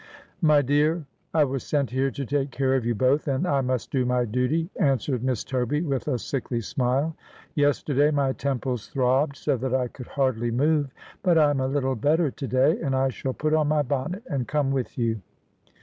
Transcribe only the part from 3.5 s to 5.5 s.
must do my duty,' answered Miss